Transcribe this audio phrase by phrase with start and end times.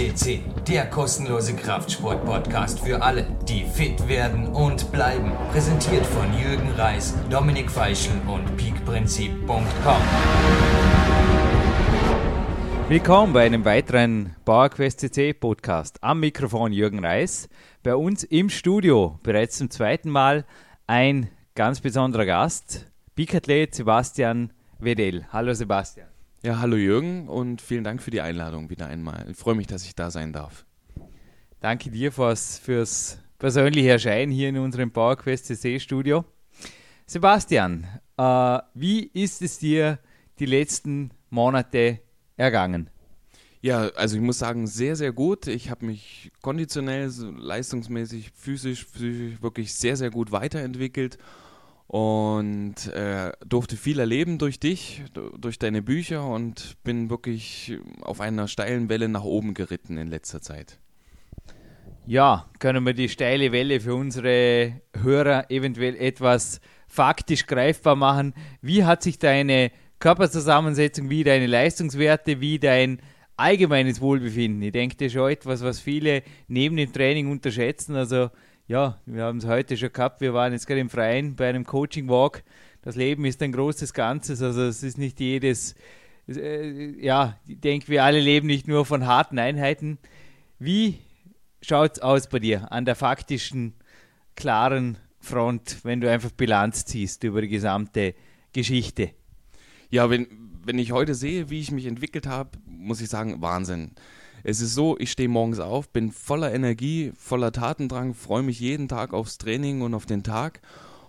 [0.00, 5.32] FCC, der kostenlose Kraftsport-Podcast für alle, die fit werden und bleiben.
[5.52, 10.02] Präsentiert von Jürgen Reis, Dominik Feischl und peakprinzip.com.
[12.88, 16.02] Willkommen bei einem weiteren PowerQuest CC Podcast.
[16.02, 17.50] Am Mikrofon Jürgen Reis.
[17.82, 20.46] Bei uns im Studio bereits zum zweiten Mal
[20.86, 25.26] ein ganz besonderer Gast, Peakathlet Sebastian Wedel.
[25.30, 26.09] Hallo Sebastian.
[26.42, 29.26] Ja, hallo Jürgen und vielen Dank für die Einladung wieder einmal.
[29.30, 30.64] Ich freue mich, dass ich da sein darf.
[31.60, 36.24] Danke dir fürs, fürs persönliche Erscheinen hier in unserem PowerQuest CC Studio.
[37.04, 39.98] Sebastian, äh, wie ist es dir
[40.38, 42.00] die letzten Monate
[42.38, 42.88] ergangen?
[43.60, 45.46] Ja, also ich muss sagen, sehr, sehr gut.
[45.46, 51.18] Ich habe mich konditionell, leistungsmäßig, physisch, psychisch wirklich sehr, sehr gut weiterentwickelt
[51.90, 55.02] und äh, durfte viel erleben durch dich,
[55.36, 60.40] durch deine Bücher und bin wirklich auf einer steilen Welle nach oben geritten in letzter
[60.40, 60.78] Zeit.
[62.06, 68.34] Ja, können wir die steile Welle für unsere Hörer eventuell etwas faktisch greifbar machen?
[68.62, 73.00] Wie hat sich deine Körperzusammensetzung, wie deine Leistungswerte, wie dein
[73.36, 74.62] allgemeines Wohlbefinden?
[74.62, 77.96] Ich denke, das ist schon etwas, was viele neben dem Training unterschätzen.
[77.96, 78.30] Also
[78.70, 80.20] ja, wir haben es heute schon gehabt.
[80.20, 82.44] Wir waren jetzt gerade im Freien bei einem Coaching Walk.
[82.82, 85.74] Das Leben ist ein großes Ganzes, also es ist nicht jedes,
[86.28, 89.98] äh, ja, ich denke, wir alle leben nicht nur von harten Einheiten.
[90.60, 91.00] Wie
[91.60, 93.74] schaut es aus bei dir an der faktischen,
[94.36, 98.14] klaren Front, wenn du einfach Bilanz ziehst über die gesamte
[98.52, 99.10] Geschichte?
[99.90, 100.28] Ja, wenn,
[100.64, 103.96] wenn ich heute sehe, wie ich mich entwickelt habe, muss ich sagen, Wahnsinn.
[104.44, 108.88] Es ist so, ich stehe morgens auf, bin voller Energie, voller Tatendrang, freue mich jeden
[108.88, 110.60] Tag aufs Training und auf den Tag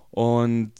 [0.10, 0.74] und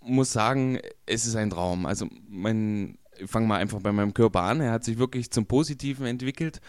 [0.00, 1.86] muss sagen, es ist ein Traum.
[1.86, 4.60] Also mein, ich fange mal einfach bei meinem Körper an.
[4.60, 6.60] Er hat sich wirklich zum Positiven entwickelt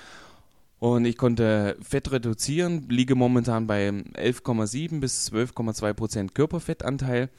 [0.80, 7.30] und ich konnte Fett reduzieren, liege momentan bei 11,7 bis 12,2 Prozent Körperfettanteil,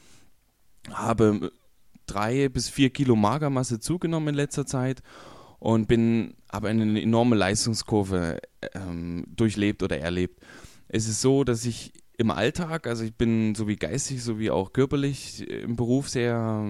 [0.91, 1.51] habe
[2.05, 5.01] drei bis vier Kilo Magermasse zugenommen in letzter Zeit
[5.59, 8.39] und bin aber eine enorme Leistungskurve
[8.73, 10.41] ähm, durchlebt oder erlebt.
[10.87, 15.47] Es ist so, dass ich im Alltag, also ich bin sowie geistig sowie auch körperlich
[15.47, 16.65] im Beruf sehr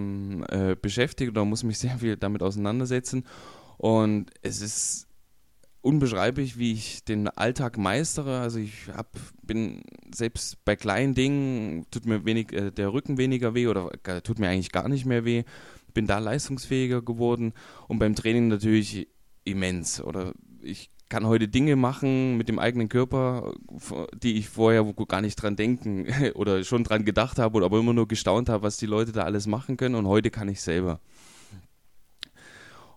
[0.50, 3.26] äh, beschäftigt oder muss mich sehr viel damit auseinandersetzen
[3.78, 5.08] und es ist
[5.82, 8.40] unbeschreiblich, wie ich den Alltag meistere.
[8.40, 9.84] Also ich hab, bin
[10.14, 14.40] selbst bei kleinen Dingen tut mir wenig äh, der Rücken weniger weh oder äh, tut
[14.40, 15.44] mir eigentlich gar nicht mehr weh
[15.94, 17.54] bin da leistungsfähiger geworden
[17.88, 19.08] und beim Training natürlich
[19.44, 20.02] immens.
[20.02, 23.54] Oder ich kann heute Dinge machen mit dem eigenen Körper,
[24.22, 27.94] die ich vorher gar nicht dran denken oder schon dran gedacht habe, oder aber immer
[27.94, 31.00] nur gestaunt habe, was die Leute da alles machen können und heute kann ich selber.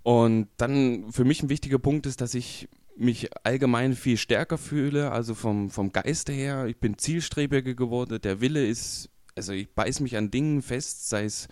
[0.02, 5.12] Und dann für mich ein wichtiger Punkt ist, dass ich mich allgemein viel stärker fühle,
[5.12, 6.66] also vom, vom Geiste her.
[6.66, 8.20] Ich bin zielstrebiger geworden.
[8.20, 11.48] Der Wille ist, also ich beiß mich an Dingen fest, sei es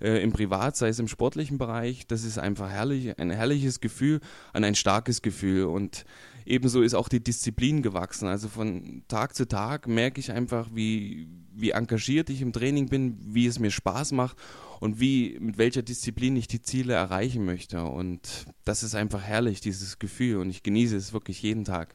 [0.00, 2.06] äh, im Privat, sei es im sportlichen Bereich.
[2.06, 4.20] Das ist einfach herrlich, ein herrliches Gefühl,
[4.52, 5.64] an ein starkes Gefühl.
[5.64, 6.04] Und
[6.46, 8.28] ebenso ist auch die Disziplin gewachsen.
[8.28, 13.18] Also von Tag zu Tag merke ich einfach, wie, wie engagiert ich im Training bin,
[13.20, 14.36] wie es mir Spaß macht
[14.80, 17.84] und wie, mit welcher Disziplin ich die Ziele erreichen möchte.
[17.84, 20.38] Und das ist einfach herrlich, dieses Gefühl.
[20.38, 21.94] Und ich genieße es wirklich jeden Tag.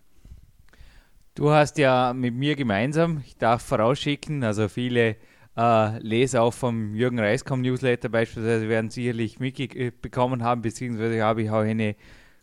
[1.36, 5.16] Du hast ja mit mir gemeinsam, ich darf vorausschicken, also viele
[5.58, 11.50] äh, Leser auch vom Jürgen Reiskom Newsletter beispielsweise werden sicherlich mitbekommen haben, beziehungsweise habe ich
[11.50, 11.96] auch eine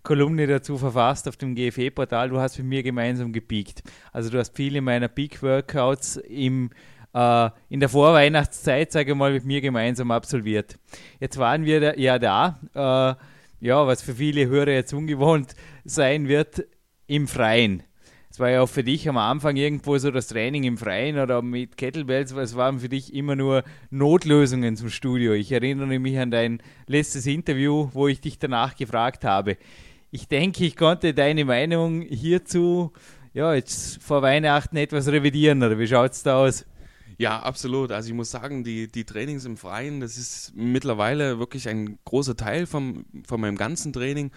[0.02, 2.30] Kolumne dazu verfasst auf dem GFE-Portal.
[2.30, 3.82] Du hast mit mir gemeinsam gepiekt.
[4.12, 6.70] Also du hast viele meiner Peak-Workouts im
[7.12, 10.78] äh, in der Vorweihnachtszeit, sage ich mal, mit mir gemeinsam absolviert.
[11.18, 15.54] Jetzt waren wir da, ja da, äh, ja, was für viele Hörer jetzt ungewohnt
[15.84, 16.64] sein wird,
[17.06, 17.82] im Freien
[18.30, 21.42] es war ja auch für dich am Anfang irgendwo so das Training im Freien oder
[21.42, 25.32] mit Kettlebells, es waren für dich immer nur Notlösungen zum Studio.
[25.32, 29.56] Ich erinnere mich an dein letztes Interview, wo ich dich danach gefragt habe.
[30.12, 32.92] Ich denke, ich konnte deine Meinung hierzu
[33.32, 36.66] ja, jetzt vor Weihnachten etwas revidieren, oder wie schaut es da aus?
[37.18, 37.92] Ja, absolut.
[37.92, 42.36] Also ich muss sagen, die, die Trainings im Freien, das ist mittlerweile wirklich ein großer
[42.36, 44.30] Teil vom, von meinem ganzen Training.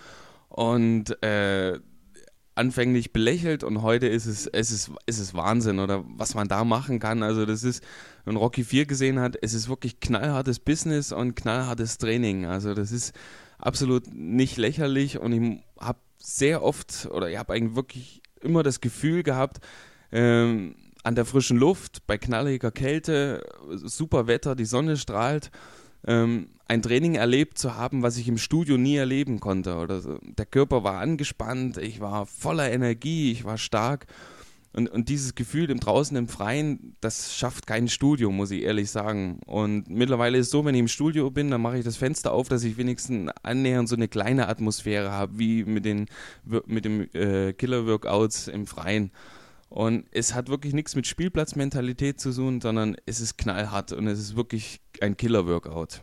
[0.49, 1.79] Und äh,
[2.55, 6.99] anfänglich belächelt und heute ist es, es ist, ist Wahnsinn oder was man da machen
[6.99, 7.23] kann.
[7.23, 7.83] Also das ist,
[8.25, 12.45] wenn Rocky 4 gesehen hat, es ist wirklich knallhartes Business und knallhartes Training.
[12.45, 13.13] Also das ist
[13.57, 18.81] absolut nicht lächerlich und ich habe sehr oft oder ich habe eigentlich wirklich immer das
[18.81, 19.59] Gefühl gehabt,
[20.11, 25.51] ähm, an der frischen Luft, bei knalliger Kälte, super Wetter, die Sonne strahlt,
[26.05, 29.75] ähm, ein Training erlebt zu haben, was ich im Studio nie erleben konnte.
[29.75, 30.19] Oder so.
[30.21, 34.07] Der Körper war angespannt, ich war voller Energie, ich war stark.
[34.75, 38.89] Und, und dieses Gefühl im Draußen, im Freien, das schafft kein Studio, muss ich ehrlich
[38.89, 39.39] sagen.
[39.45, 42.31] Und mittlerweile ist es so, wenn ich im Studio bin, dann mache ich das Fenster
[42.31, 46.07] auf, dass ich wenigstens annähernd so eine kleine Atmosphäre habe, wie mit den
[46.65, 49.11] mit dem äh, Killer-Workouts im Freien.
[49.69, 54.19] Und es hat wirklich nichts mit Spielplatzmentalität zu tun, sondern es ist knallhart und es
[54.19, 56.01] ist wirklich ein Killer-Workout.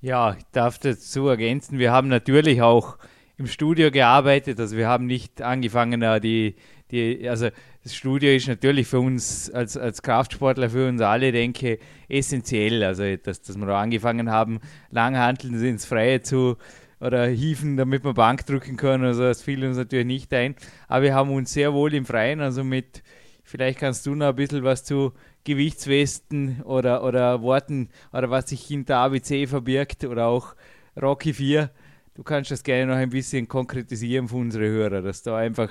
[0.00, 2.98] Ja, ich darf dazu ergänzen, wir haben natürlich auch
[3.36, 6.56] im Studio gearbeitet, also wir haben nicht angefangen, die
[6.92, 7.48] die, also
[7.82, 11.78] das Studio ist natürlich für uns als, als Kraftsportler, für uns alle, denke
[12.08, 12.84] essentiell.
[12.84, 14.60] Also, dass, dass wir da angefangen haben,
[14.90, 16.58] Langhanteln ins Freie zu
[17.00, 19.04] oder hieven, damit wir Bank drücken können.
[19.04, 20.54] Also, das fiel uns natürlich nicht ein.
[20.86, 23.02] Aber wir haben uns sehr wohl im Freien, also mit,
[23.42, 25.12] vielleicht kannst du noch ein bisschen was zu
[25.44, 30.54] Gewichtswesten oder, oder Worten oder was sich hinter ABC verbirgt oder auch
[31.00, 31.70] Rocky 4.
[32.14, 35.70] Du kannst das gerne noch ein bisschen konkretisieren für unsere Hörer, dass da einfach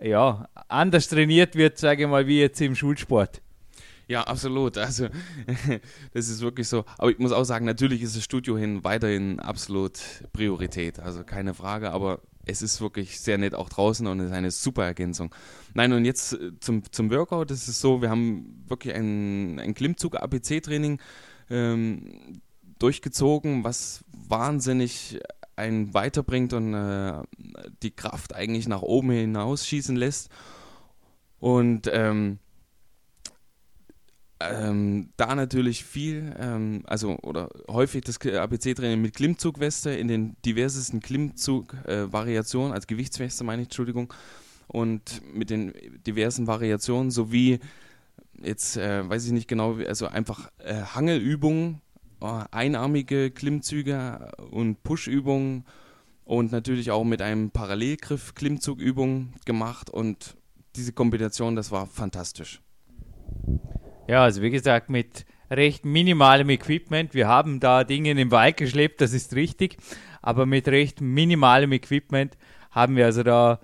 [0.00, 3.42] ja, anders trainiert wird, sage ich mal, wie jetzt im Schulsport.
[4.08, 4.78] Ja, absolut.
[4.78, 5.08] Also,
[6.14, 6.84] das ist wirklich so.
[6.96, 10.00] Aber ich muss auch sagen, natürlich ist das Studio hin weiterhin absolut
[10.32, 10.98] Priorität.
[10.98, 14.84] Also keine Frage, aber es ist wirklich sehr nett auch draußen und ist eine super
[14.84, 15.32] Ergänzung.
[15.74, 17.50] Nein, und jetzt äh, zum, zum Workout.
[17.50, 20.98] Das ist so, wir haben wirklich ein, ein Klimmzug-APC-Training
[21.50, 22.40] ähm,
[22.78, 25.20] durchgezogen, was wahnsinnig
[25.56, 27.22] einen weiterbringt und äh,
[27.82, 30.30] die Kraft eigentlich nach oben hinausschießen lässt.
[31.40, 32.38] Und ähm,
[34.40, 41.00] ähm, da natürlich viel, ähm, also oder häufig das ABC-Training mit Klimmzugweste in den diversesten
[41.00, 44.12] Klimmzug-Variationen, äh, als Gewichtsweste meine ich, Entschuldigung,
[44.68, 45.72] und mit den
[46.06, 47.58] diversen Variationen sowie
[48.40, 51.80] jetzt äh, weiß ich nicht genau, also einfach äh, Hangelübungen
[52.20, 55.64] äh, einarmige Klimmzüge und Push-Übungen
[56.24, 60.36] und natürlich auch mit einem Parallelgriff Klimmzugübungen gemacht und
[60.76, 62.60] diese Kombination, das war fantastisch.
[64.08, 67.12] Ja, also wie gesagt, mit recht minimalem Equipment.
[67.12, 69.76] Wir haben da Dinge in den Wald geschleppt, das ist richtig,
[70.22, 72.38] aber mit recht minimalem Equipment
[72.70, 73.60] haben wir also da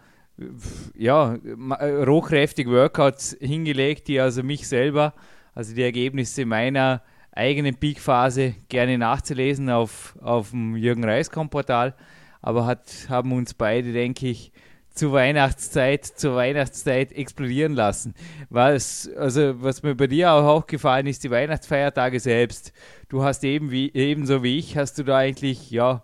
[0.94, 1.38] ja,
[1.80, 5.14] rohkräftige Workouts hingelegt, die also mich selber,
[5.54, 7.00] also die Ergebnisse meiner
[7.32, 11.94] eigenen Peak-Phase gerne nachzulesen auf, auf dem Jürgen Reiskom-Portal.
[12.42, 14.52] Aber hat, haben uns beide, denke ich,
[14.94, 18.14] zur Weihnachtszeit, zur Weihnachtszeit explodieren lassen.
[18.48, 22.72] Was, also, was mir bei dir auch aufgefallen ist, die Weihnachtsfeiertage selbst.
[23.08, 26.02] Du hast eben wie, ebenso wie ich, hast du da eigentlich, ja,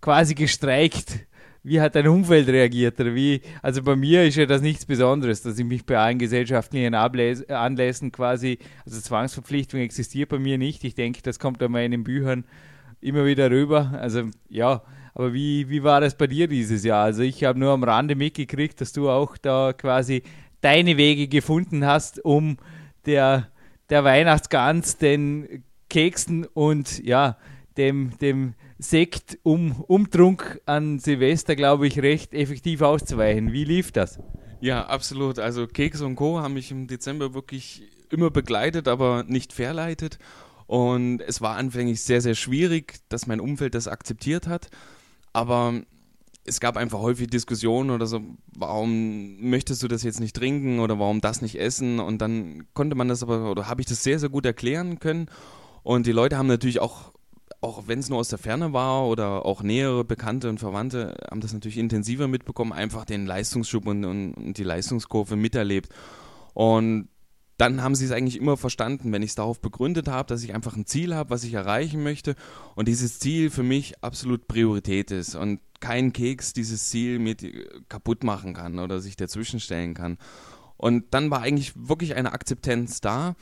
[0.00, 1.26] quasi gestreikt
[1.62, 2.98] wie hat dein Umfeld reagiert?
[3.00, 6.18] Oder wie, also bei mir ist ja das nichts Besonderes, dass ich mich bei allen
[6.18, 10.84] gesellschaftlichen Abläs Anlässen quasi, also Zwangsverpflichtung existiert bei mir nicht.
[10.84, 12.44] Ich denke, das kommt in meinen Büchern
[13.00, 13.92] immer wieder rüber.
[14.00, 14.82] Also ja,
[15.14, 17.04] aber wie, wie war das bei dir dieses Jahr?
[17.04, 20.22] Also ich habe nur am Rande mitgekriegt, dass du auch da quasi
[20.60, 22.58] deine Wege gefunden hast, um
[23.06, 23.48] der,
[23.88, 27.36] der Weihnachtsgans, den Keksen und ja,
[27.76, 33.52] dem, dem Sekt um Umtrunk an Silvester, glaube ich, recht effektiv auszuweichen.
[33.52, 34.18] Wie lief das?
[34.60, 35.38] Ja, absolut.
[35.38, 36.40] Also Keks und Co.
[36.40, 40.18] haben mich im Dezember wirklich immer begleitet, aber nicht verleitet.
[40.66, 44.70] Und es war anfänglich sehr, sehr schwierig, dass mein Umfeld das akzeptiert hat.
[45.32, 45.82] Aber
[46.44, 48.20] es gab einfach häufig Diskussionen oder so,
[48.56, 52.00] warum möchtest du das jetzt nicht trinken oder warum das nicht essen?
[52.00, 55.26] Und dann konnte man das aber, oder habe ich das sehr, sehr gut erklären können.
[55.82, 57.12] Und die Leute haben natürlich auch
[57.62, 61.40] auch wenn es nur aus der Ferne war oder auch nähere Bekannte und Verwandte haben
[61.40, 65.92] das natürlich intensiver mitbekommen, einfach den Leistungsschub und, und, die Leistungskurve miterlebt.
[66.54, 67.08] Und
[67.60, 70.54] dann haben sie es eigentlich immer verstanden, wenn ich es darauf begründet habe, dass ich
[70.54, 72.34] einfach ein Ziel habe, was ich erreichen möchte
[72.74, 77.44] und dieses Ziel für mich absolut Priorität ist und kein Keks dieses Ziel mit
[77.90, 80.16] kaputt machen kann oder sich dazwischenstellen kann.
[80.78, 83.36] Und dann war eigentlich wirklich eine Akzeptanz da,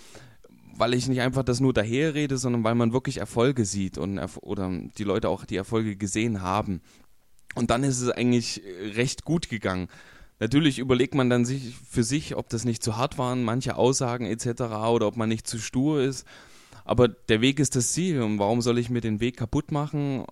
[0.76, 4.68] weil ich nicht einfach das nur daherrede, sondern weil man wirklich Erfolge sieht und oder
[4.98, 6.80] die Leute auch die Erfolge gesehen haben.
[7.54, 8.62] Und dann ist es eigentlich
[8.94, 9.88] recht gut gegangen.
[10.40, 14.26] Natürlich überlegt man dann sich für sich, ob das nicht zu hart waren, manche Aussagen
[14.26, 14.62] etc.
[14.88, 16.26] oder ob man nicht zu stur ist.
[16.88, 20.24] Aber der Weg ist das Ziel und warum soll ich mir den Weg kaputt machen?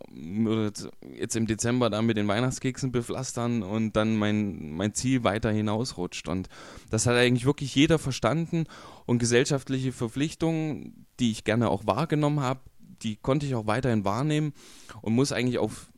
[1.15, 6.29] Jetzt im Dezember dann mit den Weihnachtskeksen bepflastern und dann mein, mein Ziel weiter hinausrutscht.
[6.29, 6.49] Und
[6.89, 8.65] das hat eigentlich wirklich jeder verstanden
[9.05, 12.61] und gesellschaftliche Verpflichtungen, die ich gerne auch wahrgenommen habe,
[13.03, 14.55] die konnte ich auch weiterhin wahrnehmen
[15.03, 15.89] und muss eigentlich auf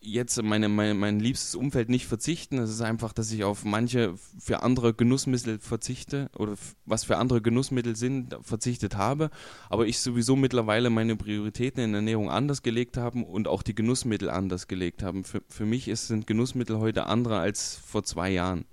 [0.00, 2.58] jetzt meine, mein, mein liebstes Umfeld nicht verzichten.
[2.58, 6.54] Es ist einfach, dass ich auf manche für andere Genussmittel verzichte oder
[6.86, 9.30] was für andere Genussmittel sind, verzichtet habe.
[9.68, 14.30] Aber ich sowieso mittlerweile meine Prioritäten in Ernährung anders gelegt habe und auch die Genussmittel
[14.30, 15.22] anders gelegt habe.
[15.22, 18.64] Für, für mich ist, sind Genussmittel heute andere als vor zwei Jahren.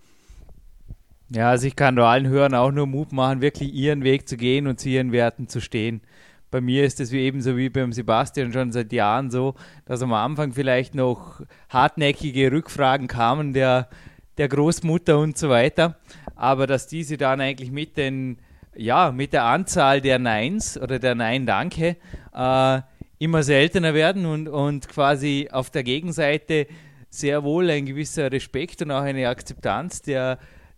[1.30, 4.38] Ja, also ich kann nur allen Hörern auch nur Mut machen, wirklich ihren Weg zu
[4.38, 6.02] gehen und zu ihren Werten zu stehen
[6.50, 10.14] bei mir ist es wie ebenso wie beim Sebastian schon seit Jahren so, dass am
[10.14, 13.90] Anfang vielleicht noch hartnäckige Rückfragen kamen der,
[14.38, 15.98] der Großmutter und so weiter,
[16.36, 18.38] aber dass diese dann eigentlich mit den
[18.78, 21.98] ja, mit der Anzahl der Neins oder der Nein-Danke
[22.34, 22.82] äh,
[23.18, 26.68] immer seltener werden und, und quasi auf der Gegenseite
[27.10, 30.38] sehr wohl ein gewisser Respekt und auch eine Akzeptanz der,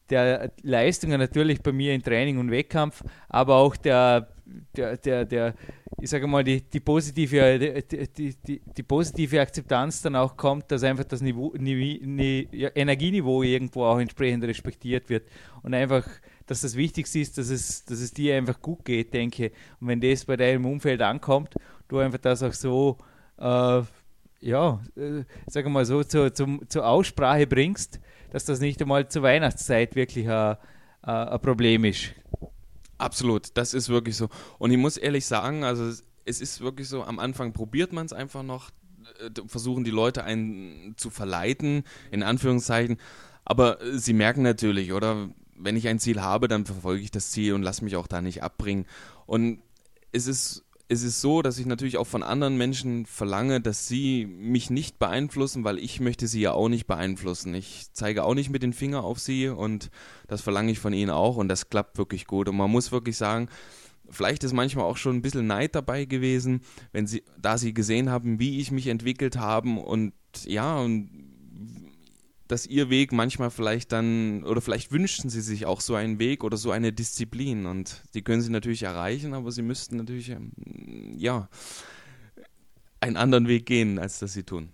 [0.09, 4.29] der Leistungen natürlich bei mir in Training und Wettkampf, aber auch der
[4.75, 5.53] der, der, der,
[6.01, 10.83] ich sage mal, die, die, positive, die, die, die, positive Akzeptanz dann auch kommt, dass
[10.83, 15.27] einfach das Niveau, Niveau, ja, Energieniveau irgendwo auch entsprechend respektiert wird.
[15.63, 16.07] Und einfach,
[16.45, 19.51] dass das Wichtigste ist, dass es, dass es dir einfach gut geht, denke.
[19.79, 21.55] Und wenn das bei deinem Umfeld ankommt,
[21.87, 22.97] du einfach das auch so,
[23.37, 23.81] äh,
[24.41, 27.99] ja, äh, sage mal so, zu, zum, zur Aussprache bringst,
[28.31, 30.57] dass das nicht einmal zur Weihnachtszeit wirklich ein,
[31.01, 32.13] ein Problem ist.
[32.99, 34.27] Absolut, das ist wirklich so.
[34.59, 35.89] Und ich muss ehrlich sagen, also
[36.25, 38.69] es ist wirklich so, am Anfang probiert man es einfach noch,
[39.19, 42.97] äh, versuchen die Leute einen zu verleiten, in Anführungszeichen.
[43.45, 45.29] Aber äh, sie merken natürlich, oder?
[45.55, 48.21] Wenn ich ein Ziel habe, dann verfolge ich das Ziel und lasse mich auch da
[48.21, 48.85] nicht abbringen.
[49.25, 49.61] Und
[50.11, 54.25] es ist es ist so, dass ich natürlich auch von anderen Menschen verlange, dass sie
[54.25, 57.53] mich nicht beeinflussen, weil ich möchte sie ja auch nicht beeinflussen.
[57.53, 59.91] Ich zeige auch nicht mit den Finger auf sie und
[60.27, 62.49] das verlange ich von ihnen auch und das klappt wirklich gut.
[62.49, 63.49] Und man muss wirklich sagen,
[64.09, 68.09] vielleicht ist manchmal auch schon ein bisschen Neid dabei gewesen, wenn sie, da sie gesehen
[68.09, 70.13] haben, wie ich mich entwickelt habe und
[70.45, 71.28] ja, und
[72.49, 76.43] dass ihr Weg manchmal vielleicht dann, oder vielleicht wünschten sie sich auch so einen Weg
[76.43, 80.51] oder so eine Disziplin und die können sie natürlich erreichen, aber sie müssten natürlich, ähm,
[81.15, 81.47] ja,
[83.01, 84.69] einen anderen Weg gehen, als das sie tun.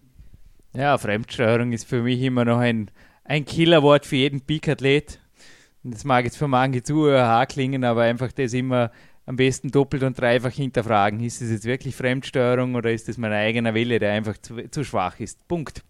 [0.74, 2.90] Ja, Fremdsteuerung ist für mich immer noch ein,
[3.26, 5.20] ein Killerwort für jeden Peak-Athlet.
[5.84, 8.90] Das mag jetzt für manche Zuhörer klingen, aber einfach das immer
[9.26, 11.20] am besten doppelt und dreifach hinterfragen.
[11.20, 14.86] Ist es jetzt wirklich Fremdsteuerung oder ist es mein eigener Wille, der einfach zu, zu
[14.86, 15.46] schwach ist?
[15.50, 15.84] Punkt.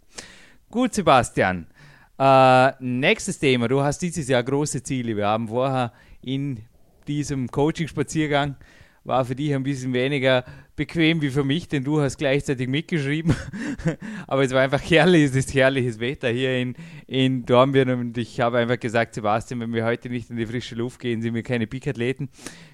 [0.69, 1.67] Gut, Sebastian.
[2.17, 3.67] Äh, nächstes Thema.
[3.67, 5.17] Du hast dieses Jahr große Ziele.
[5.17, 5.91] Wir haben vorher
[6.21, 6.61] in
[7.07, 8.55] diesem Coaching-Spaziergang
[9.03, 10.43] war für dich ein bisschen weniger
[10.75, 13.35] bequem wie für mich, denn du hast gleichzeitig mitgeschrieben.
[14.27, 18.39] Aber es war einfach herrlich, es ist herrliches Wetter hier in, in Dornbirn und ich
[18.39, 21.43] habe einfach gesagt, Sebastian, wenn wir heute nicht in die frische Luft gehen, sind wir
[21.43, 22.29] keine Peak-Athleten.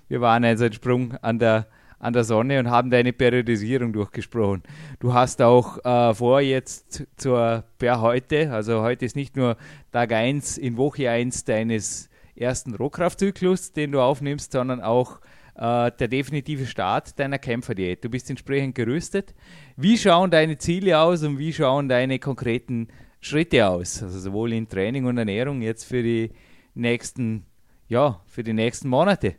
[0.07, 1.67] Wir waren also ein Sprung an der
[2.01, 4.63] an der Sonne und haben deine Periodisierung durchgesprochen.
[4.99, 9.55] Du hast auch äh, vor jetzt zur per heute, also heute ist nicht nur
[9.91, 15.19] Tag 1 in Woche 1 deines ersten Rohkraftzyklus, den du aufnimmst, sondern auch
[15.55, 18.03] äh, der definitive Start deiner Kämpferdiät.
[18.03, 19.35] Du bist entsprechend gerüstet.
[19.77, 22.87] Wie schauen deine Ziele aus und wie schauen deine konkreten
[23.19, 24.01] Schritte aus?
[24.01, 26.31] Also sowohl in Training und Ernährung jetzt für die
[26.73, 27.45] nächsten,
[27.87, 29.35] ja, für die nächsten Monate.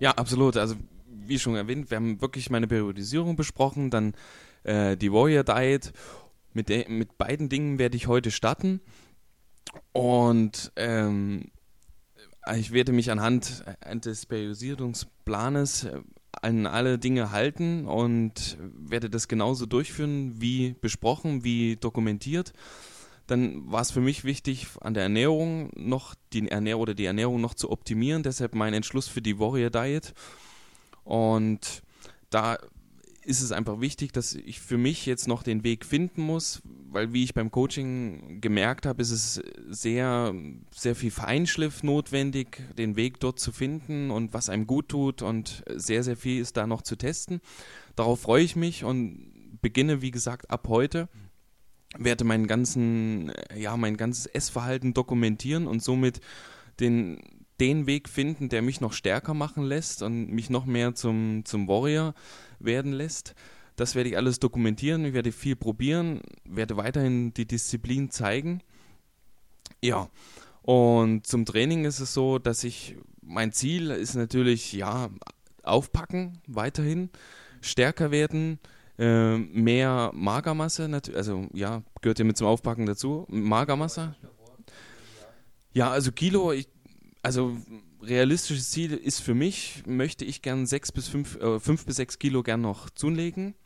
[0.00, 0.56] Ja, absolut.
[0.56, 0.76] Also
[1.28, 4.14] wie schon erwähnt, wir haben wirklich meine Periodisierung besprochen, dann
[4.64, 5.92] äh, die Warrior Diet.
[6.52, 8.80] Mit, de, mit beiden Dingen werde ich heute starten.
[9.92, 11.50] Und ähm,
[12.54, 13.64] ich werde mich anhand
[14.04, 16.00] des Periodisierungsplanes äh,
[16.42, 22.52] an alle Dinge halten und werde das genauso durchführen wie besprochen, wie dokumentiert.
[23.26, 27.40] Dann war es für mich wichtig, an der Ernährung noch die Ernährung oder die Ernährung
[27.40, 28.22] noch zu optimieren.
[28.22, 30.14] Deshalb mein Entschluss für die Warrior Diet.
[31.06, 31.82] Und
[32.30, 32.58] da
[33.22, 37.12] ist es einfach wichtig, dass ich für mich jetzt noch den Weg finden muss, weil
[37.12, 40.34] wie ich beim Coaching gemerkt habe, ist es sehr,
[40.72, 45.64] sehr viel Feinschliff notwendig, den Weg dort zu finden und was einem gut tut und
[45.74, 47.40] sehr, sehr viel ist da noch zu testen.
[47.94, 51.08] Darauf freue ich mich und beginne, wie gesagt, ab heute
[51.96, 56.20] werde meinen ganzen, ja, mein ganzes Essverhalten dokumentieren und somit
[56.80, 57.20] den
[57.60, 61.68] den Weg finden, der mich noch stärker machen lässt und mich noch mehr zum, zum
[61.68, 62.14] Warrior
[62.58, 63.34] werden lässt.
[63.76, 68.62] Das werde ich alles dokumentieren, ich werde viel probieren, werde weiterhin die Disziplin zeigen.
[69.82, 70.08] Ja,
[70.62, 75.10] und zum Training ist es so, dass ich, mein Ziel ist natürlich, ja,
[75.62, 77.10] aufpacken, weiterhin,
[77.60, 78.58] stärker werden,
[78.98, 84.16] äh, mehr Magermasse, also ja, gehört ja mit zum Aufpacken dazu, Magermasse.
[85.74, 86.68] Ja, also Kilo, ich
[87.26, 87.56] also
[88.00, 92.20] realistisches Ziel ist für mich, möchte ich gern sechs bis fünf, äh, fünf bis sechs
[92.20, 93.56] Kilo gern noch zulegen.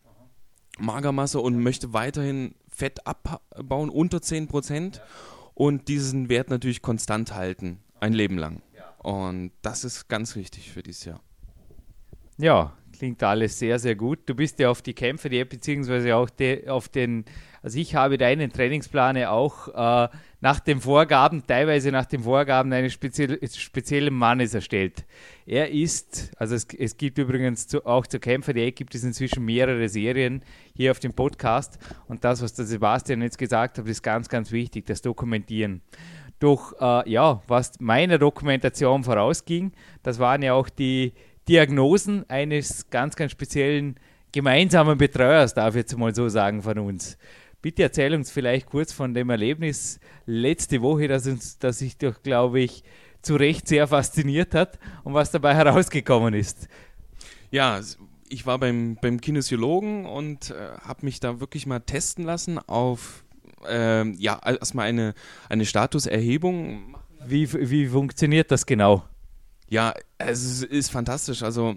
[0.79, 5.03] Magermasse und möchte weiterhin Fett abbauen unter 10% ja.
[5.53, 8.63] und diesen Wert natürlich konstant halten, ein Leben lang.
[8.75, 8.89] Ja.
[9.03, 11.21] Und das ist ganz wichtig für dieses Jahr.
[12.39, 14.21] Ja, klingt alles sehr, sehr gut.
[14.25, 17.27] Du bist ja auf die Kämpfe, die beziehungsweise auch de, auf den,
[17.63, 20.09] also ich habe deinen Trainingsplan auch äh,
[20.41, 25.05] nach den Vorgaben, teilweise nach den Vorgaben eines speziell, speziellen Mannes erstellt.
[25.47, 29.89] Er ist, also es, es gibt übrigens zu, auch zur Kämpfer.de gibt es inzwischen mehrere
[29.89, 30.43] Serien
[30.75, 31.79] hier auf dem Podcast
[32.09, 35.83] und das, was der Sebastian jetzt gesagt hat, ist ganz, ganz wichtig, das Dokumentieren.
[36.39, 41.13] Doch äh, ja, was meiner Dokumentation vorausging, das waren ja auch die
[41.49, 43.97] Diagnosen eines ganz, ganz speziellen
[44.33, 47.19] gemeinsamen Betreuers, darf ich jetzt mal so sagen, von uns.
[47.63, 52.23] Bitte erzähl uns vielleicht kurz von dem Erlebnis letzte Woche, das uns, das sich doch,
[52.23, 52.83] glaube ich,
[53.23, 56.69] zu Recht sehr fasziniert hat und was dabei herausgekommen ist.
[57.51, 57.81] Ja,
[58.31, 63.25] ich war beim, beim Kinesiologen und äh, habe mich da wirklich mal testen lassen auf,
[63.69, 65.15] äh, ja, erstmal eine,
[65.49, 66.97] eine Statuserhebung.
[67.27, 69.05] Wie, wie funktioniert das genau?
[69.69, 71.43] Ja, es ist fantastisch.
[71.43, 71.77] Also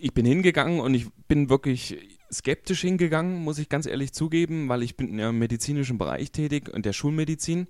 [0.00, 1.98] ich bin hingegangen und ich bin wirklich
[2.34, 6.84] skeptisch hingegangen, muss ich ganz ehrlich zugeben, weil ich bin im medizinischen Bereich tätig und
[6.84, 7.68] der Schulmedizin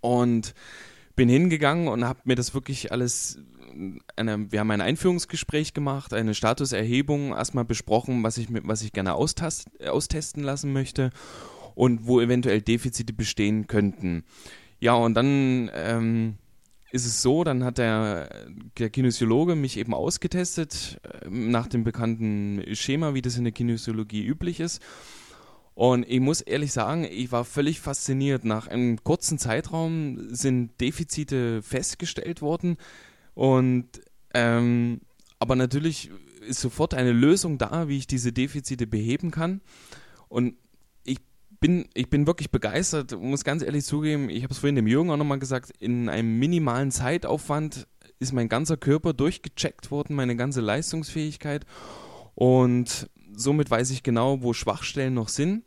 [0.00, 0.54] und
[1.16, 3.38] bin hingegangen und habe mir das wirklich alles,
[4.16, 9.14] eine, wir haben ein Einführungsgespräch gemacht, eine Statuserhebung erstmal besprochen, was ich, was ich gerne
[9.14, 11.10] austast, austesten lassen möchte
[11.74, 14.24] und wo eventuell Defizite bestehen könnten.
[14.80, 16.34] Ja, und dann ähm,
[16.90, 22.62] ist es so, dann hat der, der Kinesiologe mich eben ausgetestet, äh, nach dem bekannten
[22.74, 24.82] Schema, wie das in der Kinesiologie üblich ist.
[25.74, 28.44] Und ich muss ehrlich sagen, ich war völlig fasziniert.
[28.44, 32.78] Nach einem kurzen Zeitraum sind Defizite festgestellt worden.
[33.34, 33.86] Und
[34.34, 35.00] ähm,
[35.38, 39.60] aber natürlich ist sofort eine Lösung da, wie ich diese Defizite beheben kann.
[40.28, 40.56] Und
[41.60, 45.10] bin, ich bin wirklich begeistert, muss ganz ehrlich zugeben, ich habe es vorhin dem Jürgen
[45.10, 47.86] auch nochmal gesagt, in einem minimalen Zeitaufwand
[48.18, 51.64] ist mein ganzer Körper durchgecheckt worden, meine ganze Leistungsfähigkeit
[52.34, 55.64] und somit weiß ich genau, wo Schwachstellen noch sind.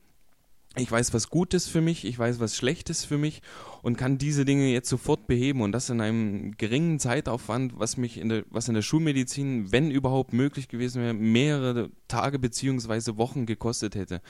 [0.77, 3.41] Ich weiß, was gut ist für mich, ich weiß, was schlecht ist für mich
[3.81, 8.17] und kann diese Dinge jetzt sofort beheben und das in einem geringen Zeitaufwand, was mich
[8.17, 13.45] in der, was in der Schulmedizin, wenn überhaupt möglich gewesen wäre, mehrere Tage beziehungsweise Wochen
[13.45, 14.21] gekostet hätte.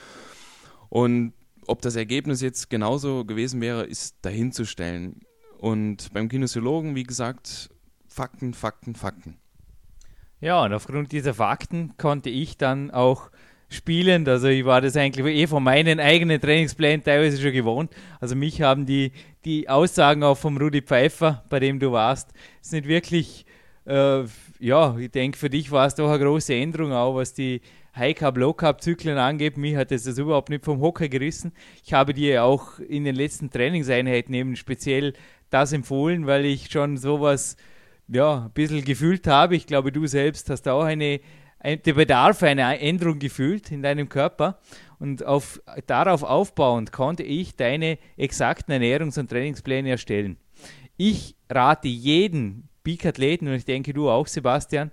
[0.88, 1.32] Und
[1.66, 5.20] ob das Ergebnis jetzt genauso gewesen wäre, ist dahinzustellen.
[5.58, 7.70] Und beim Kinesiologen, wie gesagt,
[8.08, 9.38] Fakten, Fakten, Fakten.
[10.40, 13.30] Ja, und aufgrund dieser Fakten konnte ich dann auch
[13.68, 14.28] spielen.
[14.28, 17.92] Also ich war das eigentlich eh von meinen eigenen Trainingsplänen teilweise schon gewohnt.
[18.20, 19.12] Also mich haben die,
[19.44, 22.30] die Aussagen auch vom Rudi Pfeiffer, bei dem du warst,
[22.70, 23.46] nicht wirklich,
[23.86, 24.24] äh,
[24.58, 27.60] ja, ich denke, für dich war es doch eine große Änderung auch, was die
[27.94, 29.56] High Carb, Low Carb Zyklen angeht.
[29.56, 31.52] Mich hat das, überhaupt nicht vom Hocker gerissen.
[31.84, 35.12] Ich habe dir auch in den letzten Trainingseinheiten eben speziell
[35.50, 37.56] das empfohlen, weil ich schon sowas
[38.08, 39.56] ja, ein bisschen gefühlt habe.
[39.56, 41.20] Ich glaube, du selbst hast auch eine,
[41.58, 44.58] ein, den Bedarf einer Änderung gefühlt in deinem Körper.
[44.98, 50.38] Und auf, darauf aufbauend konnte ich deine exakten Ernährungs- und Trainingspläne erstellen.
[50.96, 54.90] Ich rate jeden Peak-Athleten, und ich denke du auch, Sebastian,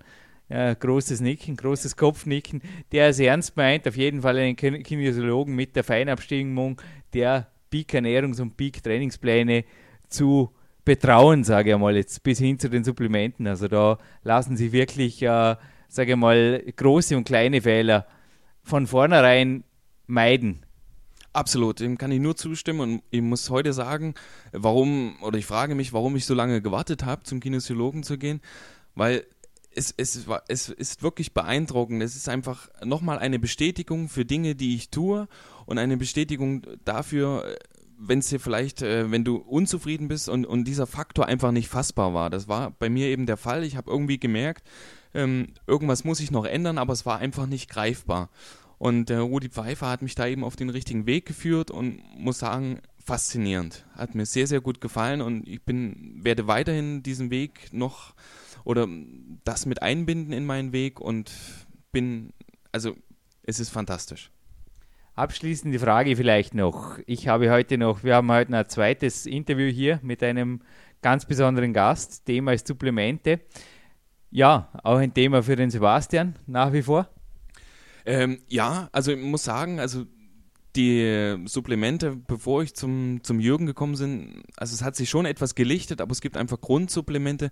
[0.50, 5.76] ja, großes Nicken, großes Kopfnicken, der es ernst meint, auf jeden Fall einen Kinesiologen mit
[5.76, 6.82] der Feinabstimmung
[7.14, 9.64] der Peak-Ernährungs- und Peak-Trainingspläne
[10.08, 10.52] zu
[10.86, 13.46] betrauen, sage ich mal, jetzt bis hin zu den Supplementen.
[13.46, 15.56] Also da lassen sich wirklich, äh,
[15.88, 18.08] sage ich mal, große und kleine Fehler
[18.64, 19.64] von vornherein
[20.08, 20.66] meiden.
[21.32, 24.16] Absolut, dem kann ich nur zustimmen und ich muss heute sagen,
[24.52, 28.42] warum, oder ich frage mich, warum ich so lange gewartet habe, zum Kinesiologen zu gehen,
[28.96, 29.26] weil
[29.80, 32.04] es, es, es ist wirklich beeindruckend.
[32.04, 35.28] Es ist einfach nochmal eine Bestätigung für Dinge, die ich tue
[35.66, 37.58] und eine Bestätigung dafür,
[37.98, 41.70] wenn es dir vielleicht, äh, wenn du unzufrieden bist und, und dieser Faktor einfach nicht
[41.70, 42.30] fassbar war.
[42.30, 43.64] Das war bei mir eben der Fall.
[43.64, 44.68] Ich habe irgendwie gemerkt,
[45.14, 48.30] ähm, irgendwas muss ich noch ändern, aber es war einfach nicht greifbar.
[48.78, 52.40] Und der Rudi Pfeiffer hat mich da eben auf den richtigen Weg geführt und muss
[52.40, 53.86] sagen, faszinierend.
[53.96, 58.14] Hat mir sehr, sehr gut gefallen und ich bin, werde weiterhin diesen Weg noch
[58.70, 58.88] oder
[59.46, 61.32] das mit einbinden in meinen Weg und
[61.92, 62.34] bin,
[62.72, 62.96] also
[63.42, 64.30] es ist fantastisch.
[65.16, 67.00] Abschließende Frage vielleicht noch.
[67.08, 70.62] Ich habe heute noch, wir haben heute ein zweites Interview hier mit einem
[71.02, 72.28] ganz besonderen Gast.
[72.28, 73.40] Thema ist Supplemente.
[74.30, 77.10] Ja, auch ein Thema für den Sebastian nach wie vor.
[78.06, 80.06] Ähm, ja, also ich muss sagen, also
[80.76, 85.56] die Supplemente, bevor ich zum, zum Jürgen gekommen bin, also es hat sich schon etwas
[85.56, 87.50] gelichtet, aber es gibt einfach Grundsupplemente,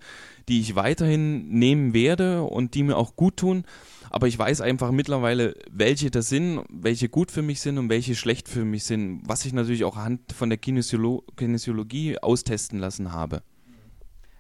[0.48, 3.64] die ich weiterhin nehmen werde und die mir auch gut tun.
[4.10, 8.16] Aber ich weiß einfach mittlerweile, welche das sind, welche gut für mich sind und welche
[8.16, 13.12] schlecht für mich sind, was ich natürlich auch anhand von der Kinesiolo Kinesiologie austesten lassen
[13.12, 13.42] habe.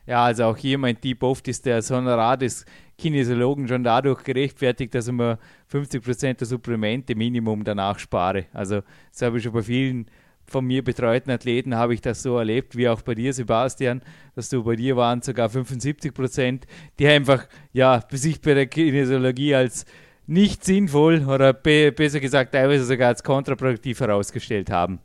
[0.08, 2.65] Ja, also auch hier mein Tipp oft ist der Honorar des
[2.98, 5.38] Kinesiologen schon dadurch gerechtfertigt, dass ich mir
[5.72, 8.46] 50% der Supplemente Minimum danach spare.
[8.54, 10.10] Also das habe ich schon bei vielen
[10.50, 14.02] von mir betreuten Athleten habe ich das so erlebt, wie auch bei dir, Sebastian,
[14.34, 16.62] dass du bei dir waren sogar 75%
[16.98, 19.86] die einfach ja sich bei der Kinesiologie als
[20.26, 25.00] nicht sinnvoll oder be besser gesagt teilweise sogar als kontraproduktiv herausgestellt haben.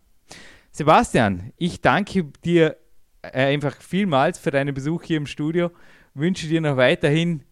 [0.70, 2.76] Sebastian, ich danke dir
[3.22, 5.70] einfach vielmals für deinen Besuch hier im Studio.
[6.14, 7.42] Wünsche dir noch weiterhin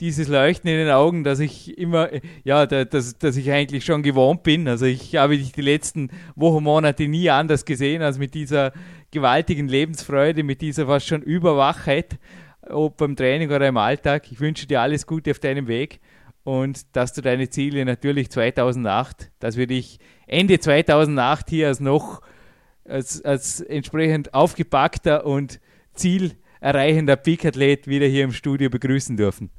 [0.00, 2.10] dieses Leuchten in den Augen, dass ich immer,
[2.44, 4.68] ja, dass, dass ich eigentlich schon gewohnt bin.
[4.68, 8.72] Also ich habe dich die letzten Wochen, Monate nie anders gesehen als mit dieser
[9.10, 12.18] gewaltigen Lebensfreude, mit dieser fast schon Überwachheit,
[12.68, 14.30] ob beim Training oder im Alltag.
[14.30, 16.00] Ich wünsche dir alles Gute auf deinem Weg
[16.44, 22.20] und dass du deine Ziele natürlich 2008, dass wir dich Ende 2008 hier als noch
[22.88, 25.60] als, als entsprechend aufgepackter und
[25.94, 29.50] zielerreichender Peak-Athlet wieder hier im Studio begrüßen dürfen.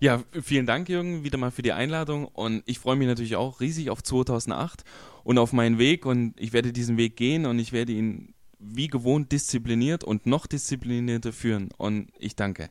[0.00, 2.26] Ja, vielen Dank, Jürgen, wieder mal für die Einladung.
[2.26, 4.84] Und ich freue mich natürlich auch riesig auf 2008
[5.22, 6.04] und auf meinen Weg.
[6.04, 10.46] Und ich werde diesen Weg gehen und ich werde ihn wie gewohnt diszipliniert und noch
[10.46, 11.68] disziplinierter führen.
[11.76, 12.70] Und ich danke.